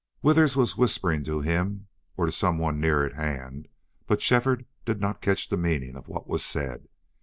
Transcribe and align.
Withers 0.23 0.55
was 0.55 0.75
whispering 0.77 1.23
to 1.25 1.41
him 1.41 1.87
or 2.17 2.25
to 2.25 2.31
some 2.31 2.57
one 2.57 2.79
near 2.79 3.05
at 3.05 3.13
hand, 3.13 3.67
but 4.07 4.19
Shefford 4.19 4.65
did 4.83 4.99
not 4.99 5.21
catch 5.21 5.49
the 5.49 5.57
meaning 5.57 5.95
of 5.95 6.07
what 6.07 6.27
was 6.27 6.43
said. 6.43 6.87